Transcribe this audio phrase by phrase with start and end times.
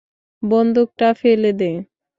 [0.43, 1.71] বন্দুকটা ফেলে দে।